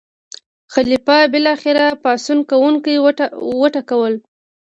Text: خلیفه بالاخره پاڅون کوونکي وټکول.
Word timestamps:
خلیفه 0.73 1.17
بالاخره 1.33 1.85
پاڅون 2.03 2.39
کوونکي 2.49 2.93
وټکول. 3.61 4.13